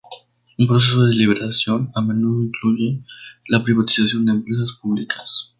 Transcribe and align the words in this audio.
Un 0.57 0.65
proceso 0.65 1.03
de 1.05 1.13
liberalización 1.13 1.91
a 1.93 2.01
menudo 2.01 2.41
incluye 2.41 3.03
la 3.47 3.63
privatización 3.63 4.25
de 4.25 4.31
empresas 4.31 4.71
públicas. 4.81 5.47